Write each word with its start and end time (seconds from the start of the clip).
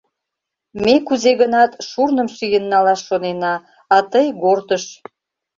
Ме 0.83 0.95
кузе-гынат 1.07 1.71
шурным 1.89 2.27
шийын 2.35 2.63
налаш 2.71 3.01
шонена, 3.07 3.55
а 3.95 3.97
тый 4.11 4.27
ГОРТ-ыш. 4.43 4.85